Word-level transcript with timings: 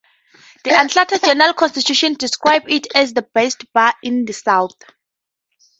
"The 0.63 0.71
Atlanta 0.71 1.19
Journal-Constitution" 1.23 2.15
described 2.15 2.65
it 2.71 2.87
as 2.95 3.13
the 3.13 3.21
best 3.21 3.71
bar 3.71 3.93
in 4.01 4.25
the 4.25 4.33
South. 4.33 4.81